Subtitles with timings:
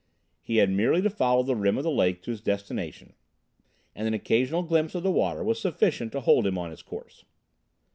[0.41, 3.13] He had merely to follow the rim of the lake to his destination,
[3.93, 7.23] and an occasional glimpse of the water was sufficient to hold him on his course.